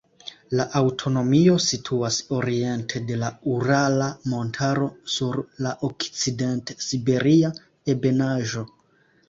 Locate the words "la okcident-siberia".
5.67-7.55